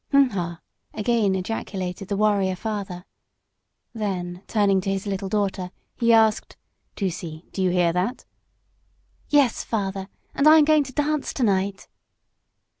"Hunha!" 0.11 0.61
again 0.95 1.35
ejaculated 1.35 2.07
the 2.07 2.17
warrior 2.17 2.55
father. 2.55 3.05
Then 3.93 4.41
turning 4.47 4.81
to 4.81 4.89
his 4.89 5.05
little 5.05 5.29
daughter, 5.29 5.69
he 5.95 6.11
asked, 6.11 6.57
"Tusee, 6.95 7.45
do 7.53 7.61
you 7.61 7.69
hear 7.69 7.93
that?" 7.93 8.25
"Yes, 9.29 9.63
father, 9.63 10.07
and 10.33 10.47
I 10.47 10.57
am 10.57 10.65
going 10.65 10.85
to 10.85 10.91
dance 10.91 11.33
tonight!" 11.33 11.87